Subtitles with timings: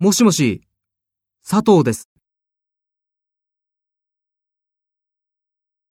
[0.00, 0.62] もしもし、
[1.44, 2.08] 佐藤です。